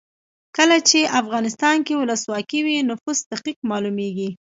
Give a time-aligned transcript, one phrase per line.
[0.57, 4.29] کله چې افغانستان کې ولسواکي وي نفوس دقیق مالومیږي.